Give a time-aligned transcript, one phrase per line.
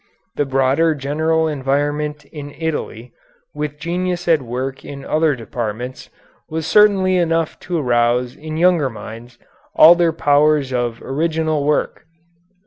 [0.35, 3.13] The broader general environment in Italy,
[3.53, 6.09] with genius at work in other departments,
[6.49, 9.37] was certainly enough to arouse in younger minds
[9.75, 12.07] all their powers of original work.